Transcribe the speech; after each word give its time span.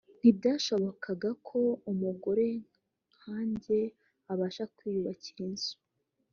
ntibyashobokaga 0.19 1.29
ko 1.47 1.59
umugore 1.91 2.47
nkanjye 3.15 3.79
abasha 4.31 4.63
kwiyubakira 4.75 5.39
inzu 5.49 5.75